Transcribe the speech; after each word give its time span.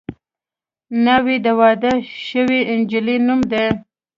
ناوې 1.03 1.37
د 1.45 1.47
واده 1.59 1.93
شوې 2.27 2.59
نجلۍ 2.79 3.17
نوم 3.27 3.41
دی 3.51 3.65